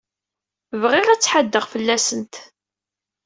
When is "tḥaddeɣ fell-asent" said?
1.21-2.33